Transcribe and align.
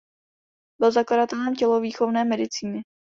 Byl 0.79 0.91
zakladatelem 0.91 1.55
tělovýchovné 1.55 2.25
medicíny. 2.25 2.81